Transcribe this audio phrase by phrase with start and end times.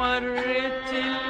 [0.00, 1.29] مرة